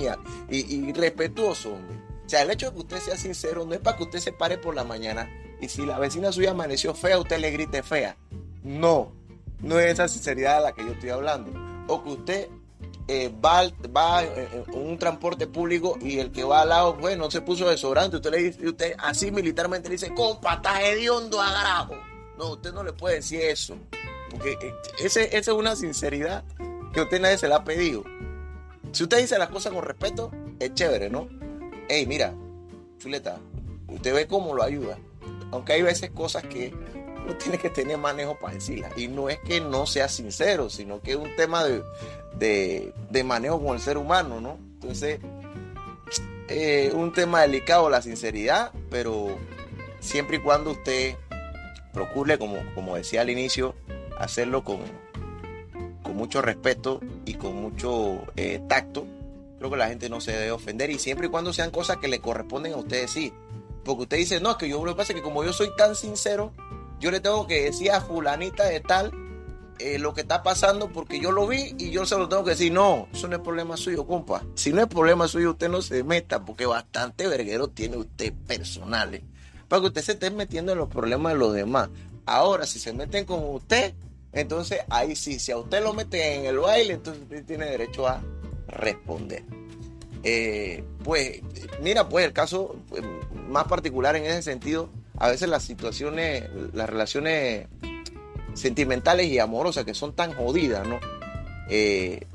y, 0.51 0.75
y, 0.75 0.93
respetuoso, 0.93 1.73
O 1.73 2.29
sea, 2.29 2.43
el 2.43 2.51
hecho 2.51 2.67
de 2.67 2.73
que 2.73 2.81
usted 2.81 2.99
sea 2.99 3.17
sincero 3.17 3.65
no 3.65 3.75
es 3.75 3.81
para 3.81 3.97
que 3.97 4.05
usted 4.05 4.19
se 4.19 4.33
pare 4.33 4.59
por 4.59 4.75
la 4.75 4.85
mañana 4.85 5.31
y 5.61 5.69
si 5.69 5.87
la 5.87 5.99
vecina 5.99 6.33
suya 6.33 6.51
amaneció 6.51 6.95
fea, 6.95 7.19
usted 7.19 7.39
le 7.39 7.51
grite 7.51 7.83
fea. 7.83 8.17
No, 8.63 9.13
no 9.61 9.79
es 9.79 9.93
esa 9.93 10.09
sinceridad 10.09 10.59
de 10.59 10.63
la 10.65 10.73
que 10.73 10.85
yo 10.85 10.93
estoy 10.93 11.11
hablando. 11.11 11.53
O 11.89 12.03
que 12.03 12.11
usted 12.11 12.49
eh, 13.09 13.33
va, 13.45 13.63
va 13.97 14.25
en 14.25 14.65
un 14.75 14.99
transporte 14.99 15.47
público 15.47 15.97
y 16.01 16.19
el 16.19 16.33
que 16.33 16.45
va 16.45 16.63
al 16.63 16.71
lado, 16.71 16.95
bueno, 16.95 17.31
se 17.31 17.41
puso 17.41 17.69
desodorante, 17.69 18.17
usted 18.17 18.31
le 18.31 18.39
dice, 18.39 18.69
usted 18.69 18.95
así 18.99 19.31
militarmente 19.31 19.89
le 19.89 19.95
dice, 19.95 20.13
compa, 20.15 20.55
está 20.55 20.83
hediondo 20.83 21.41
agrajo. 21.41 21.95
No, 22.37 22.53
usted 22.53 22.73
no 22.73 22.83
le 22.83 22.93
puede 22.93 23.17
decir 23.17 23.41
eso. 23.41 23.77
Porque 24.31 24.53
eh, 24.53 24.75
ese, 24.99 25.25
esa 25.37 25.53
es 25.53 25.57
una 25.57 25.77
sinceridad 25.77 26.45
que 26.93 27.03
usted 27.03 27.21
nadie 27.21 27.39
se 27.39 27.49
la 27.49 27.57
ha 27.57 27.65
pedido. 27.65 28.05
Si 28.93 29.05
usted 29.05 29.19
dice 29.19 29.39
las 29.39 29.51
cosas 29.51 29.73
con 29.73 29.85
respeto, 29.85 30.33
es 30.59 30.75
chévere, 30.75 31.09
¿no? 31.11 31.29
Ey, 31.89 32.07
mira, 32.07 32.35
chuleta, 32.99 33.39
usted 33.89 34.15
ve 34.15 34.27
cómo 34.27 34.55
lo 34.55 34.63
ayuda. 34.63 34.99
Aunque 35.53 35.75
hay 35.75 35.83
veces 35.83 36.11
cosas 36.11 36.43
que 36.43 36.75
uno 37.27 37.37
tiene 37.37 37.59
que 37.59 37.71
tener 37.71 37.99
manejo 37.99 38.39
para 38.39 38.55
decirlas. 38.55 38.93
Y 38.97 39.09
no 39.09 39.29
es 39.29 39.39
que 39.41 39.61
no 39.61 39.87
sea 39.87 40.09
sincero, 40.09 40.71
sino 40.71 41.01
que 41.01 41.13
es 41.13 41.17
un 41.17 41.35
tema 41.37 41.65
de, 41.65 42.93
de, 43.11 43.25
manejo 43.25 43.63
con 43.63 43.75
el 43.75 43.83
ser 43.83 43.99
humano, 43.99 44.41
¿no? 44.41 44.59
Entonces, 44.75 45.21
eh, 46.49 46.93
un 46.95 47.13
tema 47.13 47.43
delicado 47.43 47.91
la 47.91 48.03
sinceridad, 48.03 48.73
pero 48.91 49.37
siempre 50.01 50.37
y 50.37 50.41
cuando 50.41 50.71
usted 50.71 51.17
procure, 51.93 52.39
como, 52.39 52.59
como 52.75 52.97
decía 52.97 53.23
al 53.23 53.31
inicio, 53.31 53.75
hacerlo 54.19 54.63
con, 54.63 54.79
con 56.03 56.17
mucho 56.17 56.41
respeto 56.41 57.01
y 57.25 57.35
con 57.35 57.57
mucho 57.57 58.23
eh, 58.37 58.61
tacto 58.69 59.07
creo 59.59 59.71
que 59.71 59.77
la 59.77 59.89
gente 59.89 60.09
no 60.09 60.21
se 60.21 60.33
debe 60.33 60.51
ofender 60.51 60.91
y 60.91 60.99
siempre 60.99 61.27
y 61.27 61.31
cuando 61.31 61.53
sean 61.53 61.71
cosas 61.71 61.97
que 61.99 62.09
le 62.09 62.21
corresponden 62.21 62.75
a 62.75 62.77
ustedes, 62.77 63.11
sí. 63.11 63.33
Porque 63.85 64.03
usted 64.03 64.17
dice, 64.17 64.41
no, 64.41 64.51
es 64.51 64.57
que 64.57 64.69
yo 64.69 64.85
lo 64.85 64.93
que 64.93 64.99
pasa 64.99 65.13
es 65.13 65.17
que 65.17 65.23
como 65.23 65.45
yo 65.45 65.53
soy 65.53 65.71
tan 65.77 65.95
sincero, 65.95 66.53
yo 67.01 67.11
le 67.11 67.21
tengo 67.21 67.47
que 67.47 67.63
decir 67.65 67.91
a 67.91 68.01
fulanita 68.01 68.65
de 68.65 68.81
tal 68.81 69.13
eh, 69.79 69.99
lo 69.99 70.15
que 70.15 70.23
está 70.23 70.43
pasando 70.43 70.89
porque 70.89 71.21
yo 71.21 71.33
lo 71.33 71.47
vi 71.47 71.75
y 71.79 71.91
yo 71.91 72.07
se 72.07 72.17
lo 72.17 72.29
tengo 72.29 72.45
que 72.45 72.51
decir. 72.51 72.73
No, 72.73 73.09
eso 73.13 73.29
no 73.29 73.37
es 73.37 73.43
problema 73.43 73.77
suyo, 73.77 74.07
compa. 74.07 74.43
Si 74.55 74.73
no 74.73 74.81
es 74.81 74.89
problema 74.89 75.29
suyo, 75.29 75.51
usted 75.51 75.69
no 75.69 75.83
se 75.83 76.03
meta 76.03 76.45
porque 76.45 76.65
bastante 76.65 77.27
verguero 77.27 77.69
tiene 77.69 77.99
usted 77.99 78.33
personales. 78.47 79.23
Para 79.69 79.83
que 79.83 79.89
usted 79.89 80.03
se 80.03 80.13
esté 80.13 80.31
metiendo 80.31 80.73
en 80.73 80.79
los 80.79 80.89
problemas 80.89 81.35
de 81.35 81.39
los 81.39 81.53
demás. 81.53 81.91
Ahora, 82.25 82.67
si 82.67 82.79
se 82.79 82.93
meten 82.93 83.25
con 83.25 83.45
usted, 83.45 83.95
entonces 84.33 84.81
ahí 84.89 85.15
sí, 85.15 85.39
si 85.39 85.53
a 85.53 85.59
usted 85.59 85.83
lo 85.83 85.93
mete 85.93 86.37
en 86.37 86.47
el 86.47 86.59
baile, 86.59 86.95
entonces 86.95 87.23
usted 87.23 87.45
tiene 87.45 87.67
derecho 87.67 88.07
a 88.07 88.23
responder. 88.69 89.45
Eh, 90.23 90.83
pues, 91.05 91.41
mira, 91.83 92.09
pues 92.09 92.25
el 92.25 92.33
caso 92.33 92.77
más 93.49 93.65
particular 93.65 94.17
en 94.17 94.25
ese 94.25 94.43
sentido, 94.43 94.89
a 95.19 95.29
veces 95.29 95.49
las 95.49 95.63
situaciones, 95.63 96.45
las 96.73 96.89
relaciones 96.89 97.69
sentimentales 98.55 99.27
y 99.29 99.39
amorosas 99.39 99.85
que 99.85 99.95
son 99.95 100.15
tan 100.15 100.33
jodidas, 100.35 100.87
¿no? 100.87 100.99
Eh, 101.69 102.27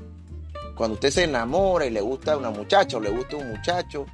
cuando 0.74 0.94
usted 0.94 1.10
se 1.10 1.24
enamora 1.24 1.86
y 1.86 1.90
le 1.90 2.00
gusta 2.00 2.32
a 2.32 2.36
una 2.36 2.50
muchacha 2.50 2.96
o 2.96 3.00
le 3.00 3.10
gusta 3.10 3.36
un 3.36 3.50
muchacho, 3.50 4.06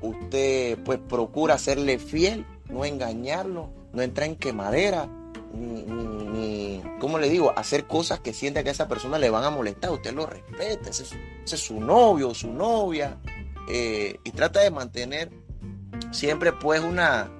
usted 0.00 0.78
pues 0.84 0.98
procura 0.98 1.58
serle 1.58 1.98
fiel, 1.98 2.46
no 2.70 2.84
engañarlo, 2.84 3.70
no 3.92 4.02
entrar 4.02 4.28
en 4.28 4.36
quemadera, 4.36 5.08
ni, 5.52 5.82
ni, 5.82 6.82
¿cómo 7.00 7.18
le 7.18 7.28
digo? 7.28 7.52
Hacer 7.56 7.86
cosas 7.86 8.20
que 8.20 8.32
sienta 8.32 8.62
que 8.62 8.70
a 8.70 8.72
esa 8.72 8.88
persona 8.88 9.18
le 9.18 9.30
van 9.30 9.44
a 9.44 9.50
molestar. 9.50 9.90
Usted 9.90 10.12
lo 10.12 10.26
respeta, 10.26 10.90
ese 10.90 11.04
es, 11.44 11.60
su 11.60 11.80
novio 11.80 12.30
o 12.30 12.34
su 12.34 12.52
novia, 12.52 13.18
eh, 13.68 14.18
y 14.24 14.30
trata 14.30 14.60
de 14.60 14.70
mantener 14.70 15.30
siempre 16.10 16.52
pues 16.52 16.80
una, 16.80 17.30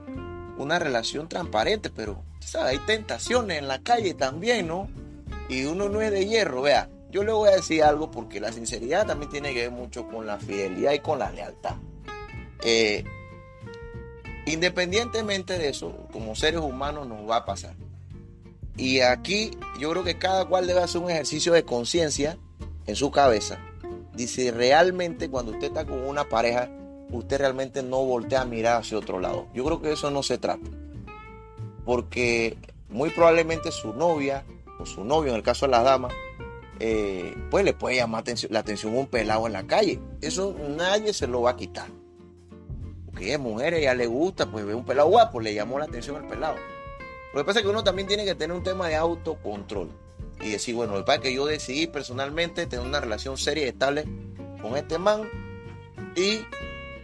una 0.58 0.78
relación 0.78 1.28
transparente, 1.28 1.90
pero 1.90 2.22
hay 2.60 2.78
tentaciones 2.78 3.58
en 3.58 3.68
la 3.68 3.80
calle 3.80 4.14
también, 4.14 4.68
¿no? 4.68 4.88
Y 5.48 5.64
uno 5.64 5.88
no 5.88 6.00
es 6.00 6.10
de 6.10 6.26
hierro, 6.26 6.62
vea. 6.62 6.88
Yo 7.10 7.22
le 7.22 7.32
voy 7.32 7.48
a 7.48 7.56
decir 7.56 7.82
algo 7.82 8.10
porque 8.10 8.40
la 8.40 8.52
sinceridad 8.52 9.06
también 9.06 9.30
tiene 9.30 9.54
que 9.54 9.62
ver 9.62 9.70
mucho 9.70 10.08
con 10.08 10.26
la 10.26 10.38
fidelidad 10.38 10.92
y 10.92 10.98
con 10.98 11.18
la 11.18 11.30
lealtad. 11.30 11.76
Eh, 12.64 13.04
independientemente 14.46 15.58
de 15.58 15.68
eso, 15.68 16.08
como 16.12 16.34
seres 16.34 16.60
humanos 16.60 17.06
nos 17.06 17.28
va 17.28 17.36
a 17.36 17.44
pasar. 17.44 17.74
Y 18.76 19.00
aquí 19.00 19.52
yo 19.78 19.90
creo 19.90 20.02
que 20.02 20.18
cada 20.18 20.46
cual 20.46 20.66
debe 20.66 20.82
hacer 20.82 21.00
un 21.00 21.10
ejercicio 21.10 21.52
de 21.52 21.64
conciencia 21.64 22.36
en 22.86 22.96
su 22.96 23.10
cabeza. 23.10 23.58
Dice, 24.14 24.50
realmente 24.50 25.28
cuando 25.28 25.52
usted 25.52 25.68
está 25.68 25.84
con 25.84 26.00
una 26.00 26.24
pareja, 26.24 26.68
usted 27.10 27.38
realmente 27.38 27.82
no 27.82 28.04
voltea 28.04 28.42
a 28.42 28.44
mirar 28.44 28.80
hacia 28.80 28.98
otro 28.98 29.20
lado. 29.20 29.46
Yo 29.54 29.64
creo 29.64 29.80
que 29.80 29.92
eso 29.92 30.10
no 30.10 30.22
se 30.22 30.38
trata 30.38 30.68
porque 31.84 32.56
muy 32.88 33.10
probablemente 33.10 33.70
su 33.72 33.92
novia 33.92 34.44
o 34.78 34.86
su 34.86 35.04
novio, 35.04 35.30
en 35.30 35.36
el 35.36 35.42
caso 35.42 35.66
de 35.66 35.72
la 35.72 35.82
dama, 35.82 36.08
eh, 36.80 37.34
pues 37.50 37.64
le 37.64 37.74
puede 37.74 37.96
llamar 37.96 38.24
la 38.50 38.58
atención 38.58 38.96
un 38.96 39.06
pelado 39.06 39.46
en 39.46 39.52
la 39.52 39.66
calle. 39.66 40.00
Eso 40.20 40.56
nadie 40.76 41.12
se 41.12 41.26
lo 41.26 41.42
va 41.42 41.50
a 41.50 41.56
quitar. 41.56 41.88
Porque 43.06 43.32
es 43.32 43.38
mujer, 43.38 43.74
ella 43.74 43.94
le 43.94 44.06
gusta, 44.06 44.50
pues 44.50 44.64
ve 44.66 44.74
un 44.74 44.84
pelado 44.84 45.08
guapo, 45.08 45.40
le 45.40 45.54
llamó 45.54 45.78
la 45.78 45.84
atención 45.84 46.16
el 46.16 46.28
pelado. 46.28 46.56
Lo 47.32 47.40
que 47.40 47.44
pasa 47.44 47.60
es 47.60 47.64
que 47.64 47.70
uno 47.70 47.84
también 47.84 48.08
tiene 48.08 48.24
que 48.24 48.34
tener 48.34 48.56
un 48.56 48.62
tema 48.62 48.88
de 48.88 48.96
autocontrol 48.96 49.90
y 50.40 50.50
decir, 50.50 50.74
bueno, 50.74 50.96
el 50.96 51.20
que 51.20 51.32
yo 51.32 51.46
decidí 51.46 51.86
personalmente 51.86 52.66
tener 52.66 52.84
una 52.84 53.00
relación 53.00 53.36
seria 53.36 53.64
y 53.64 53.68
estable 53.68 54.04
con 54.60 54.76
este 54.76 54.98
man 54.98 55.22
y 56.16 56.40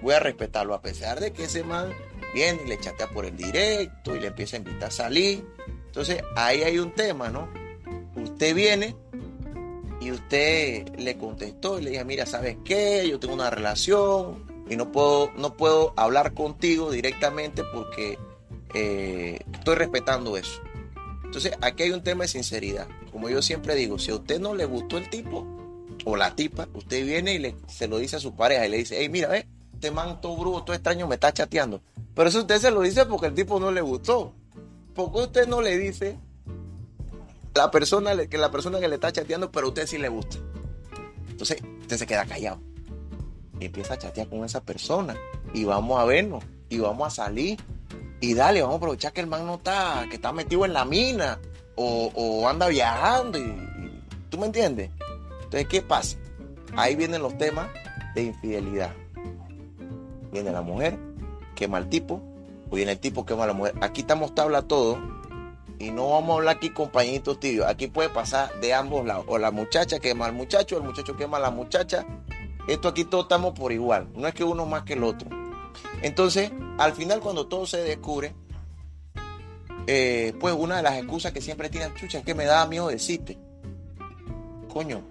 voy 0.03 0.15
a 0.15 0.21
respetarlo 0.21 0.75
a 0.75 0.83
pesar 0.83 1.21
de 1.21 1.33
que 1.33 1.45
ese 1.45 1.63
man 1.65 1.93
viene 2.35 2.61
y 2.65 2.69
le 2.69 2.79
chatea 2.79 3.09
por 3.09 3.25
el 3.25 3.37
directo 3.37 4.15
y 4.15 4.21
le 4.21 4.29
empieza 4.29 4.57
a 4.57 4.59
invitar 4.59 4.89
a 4.89 4.91
salir. 4.91 5.45
Entonces 5.87 6.23
ahí 6.37 6.63
hay 6.63 6.79
un 6.79 6.93
tema, 6.93 7.29
¿no? 7.29 7.49
Usted 8.17 8.55
viene 8.55 8.97
y 10.01 10.13
usted 10.13 10.89
le 10.97 11.17
contestó 11.19 11.79
y 11.79 11.83
le 11.83 11.91
dice, 11.91 12.05
mira, 12.05 12.27
¿sabes 12.27 12.57
qué? 12.65 13.07
Yo 13.09 13.19
tengo 13.19 13.35
una 13.35 13.51
relación 13.51 14.45
y 14.69 14.77
no 14.77 14.93
puedo, 14.93 15.33
no 15.37 15.57
puedo 15.57 15.93
hablar 15.97 16.33
contigo 16.33 16.91
directamente 16.91 17.63
porque 17.75 18.19
eh, 18.75 19.41
estoy 19.53 19.75
respetando 19.75 20.37
eso. 20.37 20.61
Entonces 21.25 21.53
aquí 21.61 21.85
hay 21.85 21.91
un 21.91 22.03
tema 22.03 22.25
de 22.25 22.29
sinceridad. 22.29 22.89
Como 23.13 23.29
yo 23.29 23.43
siempre 23.43 23.75
digo, 23.75 23.99
si 23.99 24.11
a 24.11 24.17
usted 24.17 24.41
no 24.41 24.55
le 24.55 24.65
gustó 24.65 24.99
el 24.99 25.11
tipo 25.11 25.47
o 26.05 26.17
la 26.17 26.35
tipa, 26.35 26.69
usted 26.75 27.05
viene 27.05 27.35
y 27.35 27.39
le, 27.39 27.57
se 27.69 27.89
lo 27.89 27.99
dice 27.99 28.17
a 28.17 28.21
su 28.21 28.35
pareja 28.35 28.67
y 28.67 28.71
le 28.71 28.79
dice, 28.79 28.97
hey, 28.99 29.09
mira, 29.09 29.29
ve, 29.29 29.47
este 29.81 29.91
man 29.91 30.21
todo 30.21 30.37
bruto, 30.37 30.65
todo 30.65 30.77
extraño 30.77 31.09
me 31.09 31.15
está 31.15 31.33
chateando. 31.33 31.81
Pero 32.15 32.29
eso 32.29 32.41
usted 32.41 32.59
se 32.59 32.71
lo 32.71 32.83
dice 32.83 33.07
porque 33.07 33.29
el 33.29 33.35
tipo 33.35 33.59
no 33.59 33.71
le 33.71 33.81
gustó. 33.81 34.35
Porque 34.95 35.21
usted 35.21 35.49
no 35.49 35.63
le 35.63 35.79
dice 35.79 36.19
la 37.55 37.71
persona 37.71 38.15
que 38.27 38.37
la 38.37 38.51
persona 38.51 38.79
que 38.79 38.89
le 38.89 38.97
está 38.97 39.11
chateando, 39.11 39.51
pero 39.51 39.67
a 39.67 39.69
usted 39.71 39.87
sí 39.87 39.97
le 39.97 40.11
gusta. 40.11 40.37
Entonces, 41.31 41.63
usted 41.81 41.97
se 41.97 42.07
queda 42.07 42.27
callado. 42.27 42.61
Y 43.59 43.65
empieza 43.65 43.95
a 43.95 43.99
chatear 43.99 44.29
con 44.29 44.45
esa 44.45 44.61
persona. 44.61 45.17
Y 45.55 45.65
vamos 45.65 45.99
a 45.99 46.05
vernos. 46.05 46.45
Y 46.69 46.79
vamos 46.79 47.07
a 47.07 47.25
salir. 47.25 47.59
Y 48.21 48.35
dale, 48.35 48.61
vamos 48.61 48.75
a 48.75 48.77
aprovechar 48.77 49.15
que 49.15 49.23
el 49.23 49.29
man 49.29 49.47
no 49.47 49.55
está, 49.55 50.05
que 50.11 50.17
está 50.17 50.31
metido 50.31 50.67
en 50.67 50.75
la 50.75 50.85
mina. 50.85 51.39
O, 51.75 52.47
anda 52.47 52.69
viajando. 52.69 53.39
¿Tú 54.29 54.37
me 54.37 54.45
entiendes? 54.45 54.91
Entonces, 55.45 55.67
¿qué 55.69 55.81
pasa? 55.81 56.19
Ahí 56.77 56.97
vienen 56.97 57.23
los 57.23 57.39
temas 57.39 57.71
de 58.15 58.25
infidelidad. 58.25 58.93
Viene 60.33 60.53
la 60.53 60.63
mujer, 60.63 60.99
quema 61.55 61.79
al 61.79 61.89
tipo, 61.89 62.21
o 62.71 62.77
viene 62.77 62.93
el 62.93 62.99
tipo, 62.99 63.27
quema 63.27 63.45
a 63.45 63.49
la 63.49 63.53
mujer. 63.53 63.75
Aquí 63.81 64.03
estamos 64.03 64.35
tabla 64.35 64.63
todo 64.63 64.99
y 65.79 65.91
no 65.91 66.11
vamos 66.11 66.31
a 66.31 66.35
hablar 66.35 66.57
aquí 66.57 66.71
compañitos 66.71 67.41
tibios. 67.41 67.67
Aquí 67.67 67.87
puede 67.87 68.11
pasar 68.11 68.53
de 68.61 68.75
ambos 68.75 69.05
lados. 69.07 69.25
O 69.29 69.39
la 69.39 69.51
muchacha 69.51 69.99
quema 69.99 70.27
al 70.27 70.35
muchacho, 70.35 70.77
el 70.77 70.83
muchacho 70.83 71.17
quema 71.17 71.39
a 71.39 71.41
la 71.41 71.51
muchacha. 71.51 72.07
Esto 72.69 72.89
aquí 72.89 73.05
todos 73.05 73.25
estamos 73.25 73.59
por 73.59 73.73
igual. 73.73 74.09
No 74.15 74.29
es 74.29 74.35
que 74.35 74.45
uno 74.45 74.67
más 74.67 74.83
que 74.83 74.93
el 74.93 75.03
otro. 75.03 75.29
Entonces, 76.03 76.53
al 76.79 76.93
final 76.93 77.21
cuando 77.21 77.47
todo 77.47 77.67
se 77.67 77.79
descubre, 77.79 78.35
eh, 79.87 80.35
pues 80.39 80.55
una 80.55 80.77
de 80.77 80.83
las 80.83 80.99
excusas 80.99 81.33
que 81.33 81.41
siempre 81.41 81.69
tiene 81.69 81.93
Chucha 81.95 82.19
es 82.19 82.25
que 82.25 82.35
me 82.35 82.45
da 82.45 82.67
miedo 82.67 82.89
decirte. 82.89 83.39
Coño, 84.73 85.03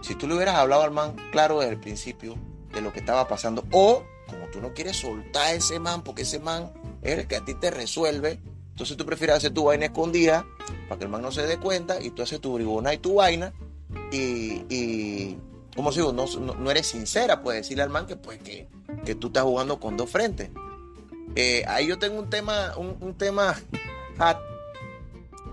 si 0.00 0.16
tú 0.16 0.26
le 0.26 0.34
hubieras 0.34 0.56
hablado 0.56 0.82
al 0.82 0.90
man 0.90 1.16
claro 1.30 1.60
desde 1.60 1.74
el 1.74 1.80
principio 1.80 2.34
de 2.74 2.80
lo 2.80 2.92
que 2.92 2.98
estaba 2.98 3.26
pasando, 3.28 3.64
o 3.70 4.02
como 4.32 4.46
tú 4.48 4.60
no 4.60 4.74
quieres 4.74 4.96
soltar 4.96 5.46
a 5.46 5.52
ese 5.52 5.78
man, 5.78 6.02
porque 6.02 6.22
ese 6.22 6.40
man 6.40 6.72
es 7.02 7.18
el 7.18 7.26
que 7.26 7.36
a 7.36 7.44
ti 7.44 7.54
te 7.54 7.70
resuelve, 7.70 8.40
entonces 8.70 8.96
tú 8.96 9.06
prefieres 9.06 9.36
hacer 9.36 9.52
tu 9.52 9.64
vaina 9.64 9.86
escondida 9.86 10.46
para 10.88 10.98
que 10.98 11.04
el 11.04 11.10
man 11.10 11.22
no 11.22 11.30
se 11.30 11.46
dé 11.46 11.58
cuenta 11.58 12.00
y 12.02 12.10
tú 12.10 12.22
haces 12.22 12.40
tu 12.40 12.54
bribona 12.54 12.94
y 12.94 12.98
tu 12.98 13.14
vaina 13.14 13.52
y, 14.10 14.64
y 14.68 15.38
como 15.76 15.90
digo, 15.90 16.12
no, 16.12 16.26
no, 16.26 16.70
eres 16.70 16.86
sincera, 16.86 17.42
puedes 17.42 17.62
decirle 17.62 17.82
al 17.82 17.90
man 17.90 18.06
que, 18.06 18.16
pues, 18.16 18.38
que, 18.38 18.68
que 19.04 19.14
tú 19.14 19.28
estás 19.28 19.44
jugando 19.44 19.80
con 19.80 19.96
dos 19.96 20.10
frentes. 20.10 20.50
Eh, 21.34 21.64
ahí 21.66 21.86
yo 21.86 21.98
tengo 21.98 22.18
un 22.18 22.28
tema, 22.28 22.74
un, 22.76 22.96
un 23.00 23.14
tema 23.14 23.56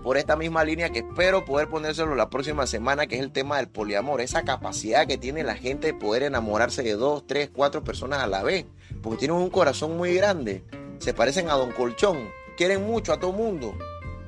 por 0.02 0.16
esta 0.16 0.36
misma 0.36 0.64
línea 0.64 0.90
que 0.90 1.00
espero 1.00 1.44
poder 1.44 1.68
ponérselo 1.68 2.14
la 2.14 2.30
próxima 2.30 2.66
semana, 2.66 3.06
que 3.06 3.16
es 3.16 3.20
el 3.20 3.32
tema 3.32 3.58
del 3.58 3.68
poliamor, 3.68 4.20
esa 4.20 4.44
capacidad 4.44 5.06
que 5.06 5.18
tiene 5.18 5.42
la 5.42 5.54
gente 5.54 5.88
de 5.88 5.94
poder 5.94 6.22
enamorarse 6.22 6.82
de 6.82 6.94
dos, 6.94 7.26
tres, 7.26 7.50
cuatro 7.52 7.84
personas 7.84 8.22
a 8.22 8.26
la 8.26 8.42
vez, 8.42 8.66
porque 9.02 9.18
tienen 9.18 9.36
un 9.36 9.50
corazón 9.50 9.96
muy 9.96 10.14
grande, 10.14 10.64
se 10.98 11.12
parecen 11.12 11.50
a 11.50 11.54
Don 11.54 11.72
Colchón, 11.72 12.30
quieren 12.56 12.86
mucho 12.86 13.12
a 13.12 13.20
todo 13.20 13.32
mundo. 13.32 13.74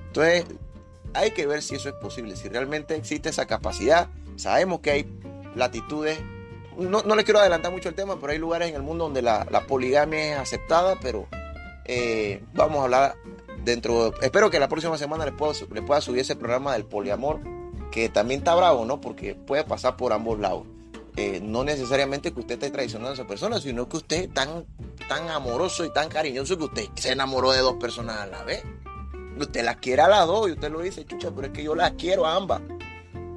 Entonces, 0.09 0.45
hay 1.15 1.31
que 1.31 1.47
ver 1.47 1.63
si 1.63 1.75
eso 1.75 1.89
es 1.89 1.95
posible, 1.95 2.37
si 2.37 2.49
realmente 2.49 2.95
existe 2.95 3.31
esa 3.31 3.47
capacidad. 3.47 4.09
Sabemos 4.37 4.81
que 4.81 4.91
hay 4.91 5.19
latitudes, 5.55 6.19
no, 6.77 7.03
no 7.03 7.15
les 7.15 7.25
quiero 7.25 7.41
adelantar 7.41 7.73
mucho 7.73 7.89
el 7.89 7.95
tema, 7.95 8.19
pero 8.21 8.33
hay 8.33 8.39
lugares 8.39 8.69
en 8.69 8.75
el 8.75 8.83
mundo 8.83 9.05
donde 9.05 9.23
la, 9.23 9.45
poligamia 9.67 10.33
es 10.33 10.39
aceptada, 10.39 10.97
pero 11.01 11.27
eh, 11.85 12.43
vamos 12.55 12.81
a 12.81 12.85
hablar 12.85 13.17
dentro, 13.65 14.15
espero 14.21 14.51
que 14.51 14.59
la 14.59 14.69
próxima 14.69 14.99
semana 14.99 15.25
les 15.25 15.35
pueda, 15.35 15.53
pueda 15.87 16.01
subir 16.01 16.21
ese 16.21 16.37
programa 16.37 16.75
del 16.75 16.85
poliamor, 16.85 17.41
que 17.91 18.09
también 18.09 18.41
está 18.41 18.55
bravo, 18.55 18.85
¿no? 18.85 19.01
Porque 19.01 19.35
puede 19.35 19.65
pasar 19.65 19.97
por 19.97 20.13
ambos 20.13 20.39
lados. 20.39 20.67
Eh, 21.17 21.41
no 21.43 21.63
necesariamente 21.63 22.33
que 22.33 22.41
usted 22.41 22.55
esté 22.55 22.71
traicionando 22.71 23.11
a 23.11 23.15
esa 23.15 23.27
persona, 23.27 23.61
sino 23.61 23.87
que 23.89 23.99
usted 23.99 24.31
tan, 24.31 24.65
tan 25.09 25.29
amoroso 25.29 25.85
y 25.85 25.93
tan 25.93 26.09
cariñoso 26.09 26.57
que 26.57 26.65
usted 26.65 26.85
se 26.95 27.13
enamoró 27.13 27.53
de 27.53 27.59
dos 27.59 27.75
personas 27.75 28.17
a 28.17 28.27
la 28.27 28.43
vez. 28.45 28.63
Usted 29.39 29.63
las 29.63 29.77
quiere 29.77 30.03
a 30.03 30.09
las 30.09 30.27
dos 30.27 30.49
y 30.49 30.53
usted 30.53 30.71
lo 30.71 30.81
dice, 30.81 31.05
chucha, 31.05 31.31
pero 31.31 31.49
es 31.49 31.53
que 31.53 31.65
yo 31.65 31.75
las 31.75 31.93
quiero 31.93 32.27
a 32.27 32.37
ambas. 32.37 32.63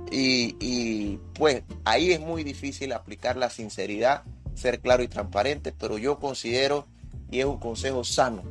Y, 0.09 0.55
y 0.59 1.19
pues 1.33 1.63
ahí 1.83 2.11
es 2.11 2.21
muy 2.21 2.43
difícil 2.45 2.93
aplicar 2.93 3.35
la 3.35 3.49
sinceridad, 3.49 4.23
ser 4.53 4.79
claro 4.79 5.03
y 5.03 5.09
transparente, 5.09 5.73
pero 5.77 5.97
yo 5.97 6.17
considero, 6.17 6.85
y 7.29 7.39
es 7.39 7.45
un 7.45 7.57
consejo 7.57 8.05
sano, 8.05 8.43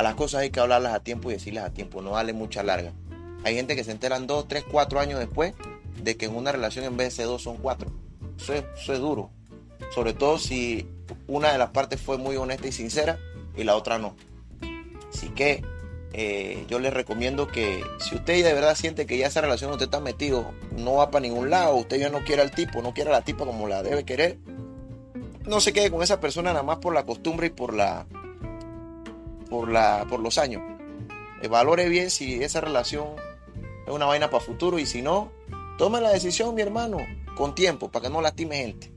a 0.00 0.02
las 0.02 0.14
cosas 0.14 0.40
hay 0.40 0.48
que 0.48 0.60
hablarlas 0.60 0.94
a 0.94 1.00
tiempo 1.00 1.30
y 1.30 1.34
decirlas 1.34 1.66
a 1.66 1.74
tiempo, 1.74 2.00
no 2.00 2.12
darle 2.12 2.32
mucha 2.32 2.62
larga. 2.62 2.94
Hay 3.44 3.54
gente 3.54 3.76
que 3.76 3.84
se 3.84 3.90
enteran 3.90 4.26
dos, 4.26 4.48
tres, 4.48 4.64
cuatro 4.64 4.98
años 4.98 5.18
después 5.18 5.52
de 6.02 6.16
que 6.16 6.24
en 6.24 6.34
una 6.34 6.52
relación 6.52 6.86
en 6.86 6.96
vez 6.96 7.18
de 7.18 7.24
dos 7.24 7.42
son 7.42 7.58
cuatro. 7.58 7.92
Eso 8.38 8.54
es, 8.54 8.64
eso 8.80 8.94
es 8.94 8.98
duro. 8.98 9.30
Sobre 9.94 10.14
todo 10.14 10.38
si 10.38 10.88
una 11.26 11.52
de 11.52 11.58
las 11.58 11.68
partes 11.72 12.00
fue 12.00 12.16
muy 12.16 12.36
honesta 12.36 12.66
y 12.66 12.72
sincera 12.72 13.18
y 13.54 13.64
la 13.64 13.76
otra 13.76 13.98
no. 13.98 14.16
Así 15.12 15.28
que 15.28 15.62
eh, 16.14 16.64
yo 16.66 16.78
les 16.78 16.94
recomiendo 16.94 17.46
que 17.46 17.84
si 17.98 18.14
usted 18.14 18.42
de 18.42 18.54
verdad 18.54 18.76
siente 18.76 19.04
que 19.04 19.18
ya 19.18 19.26
esa 19.26 19.42
relación 19.42 19.70
usted 19.70 19.84
está 19.84 20.00
metido, 20.00 20.52
no 20.78 20.94
va 20.94 21.10
para 21.10 21.24
ningún 21.26 21.50
lado, 21.50 21.74
usted 21.74 21.98
ya 21.98 22.08
no 22.08 22.24
quiere 22.24 22.40
al 22.40 22.52
tipo, 22.52 22.80
no 22.80 22.94
quiere 22.94 23.10
a 23.10 23.12
la 23.12 23.20
tipa 23.20 23.44
como 23.44 23.68
la 23.68 23.82
debe 23.82 24.06
querer, 24.06 24.38
no 25.44 25.60
se 25.60 25.74
quede 25.74 25.90
con 25.90 26.02
esa 26.02 26.20
persona 26.20 26.54
nada 26.54 26.62
más 26.62 26.78
por 26.78 26.94
la 26.94 27.04
costumbre 27.04 27.48
y 27.48 27.50
por 27.50 27.74
la 27.74 28.06
por 29.50 29.70
la 29.70 30.06
por 30.08 30.20
los 30.20 30.38
años. 30.38 30.62
Eh, 31.42 31.48
valore 31.48 31.88
bien 31.88 32.10
si 32.10 32.42
esa 32.42 32.60
relación 32.60 33.08
es 33.86 33.92
una 33.92 34.06
vaina 34.06 34.30
para 34.30 34.42
futuro 34.42 34.78
y 34.78 34.86
si 34.86 35.02
no, 35.02 35.32
tome 35.76 36.00
la 36.00 36.10
decisión, 36.10 36.54
mi 36.54 36.62
hermano, 36.62 36.98
con 37.36 37.54
tiempo, 37.54 37.90
para 37.90 38.04
que 38.04 38.12
no 38.12 38.20
lastime 38.20 38.56
gente. 38.56 38.92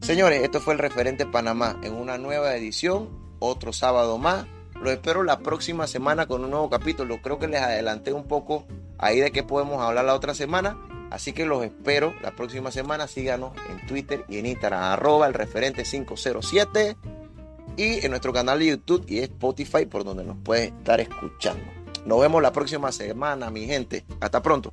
Señores, 0.00 0.42
esto 0.42 0.60
fue 0.60 0.74
el 0.74 0.78
referente 0.78 1.26
Panamá 1.26 1.78
en 1.82 1.94
una 1.94 2.18
nueva 2.18 2.54
edición, 2.54 3.08
otro 3.38 3.72
sábado 3.72 4.18
más. 4.18 4.46
Lo 4.80 4.90
espero 4.90 5.24
la 5.24 5.40
próxima 5.40 5.86
semana 5.86 6.26
con 6.26 6.44
un 6.44 6.50
nuevo 6.50 6.70
capítulo. 6.70 7.20
Creo 7.20 7.38
que 7.38 7.48
les 7.48 7.60
adelanté 7.60 8.12
un 8.12 8.28
poco 8.28 8.64
ahí 8.96 9.20
de 9.20 9.32
qué 9.32 9.42
podemos 9.42 9.82
hablar 9.82 10.04
la 10.04 10.14
otra 10.14 10.34
semana. 10.34 10.78
Así 11.10 11.32
que 11.32 11.46
los 11.46 11.64
espero 11.64 12.14
la 12.22 12.36
próxima 12.36 12.70
semana. 12.70 13.08
Síganos 13.08 13.52
en 13.70 13.86
Twitter 13.86 14.24
y 14.28 14.38
en 14.38 14.46
Instagram, 14.46 14.82
arroba 14.82 15.26
el 15.26 15.34
referente 15.34 15.82
507 15.82 16.96
y 17.78 18.04
en 18.04 18.10
nuestro 18.10 18.32
canal 18.32 18.58
de 18.58 18.66
YouTube 18.66 19.04
y 19.08 19.20
Spotify 19.20 19.86
por 19.86 20.04
donde 20.04 20.24
nos 20.24 20.36
puede 20.38 20.64
estar 20.64 21.00
escuchando. 21.00 21.64
Nos 22.04 22.20
vemos 22.20 22.42
la 22.42 22.52
próxima 22.52 22.90
semana, 22.90 23.50
mi 23.50 23.66
gente. 23.66 24.04
Hasta 24.20 24.42
pronto. 24.42 24.72